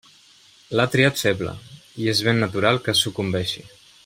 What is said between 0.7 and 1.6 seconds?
L'ha triat feble;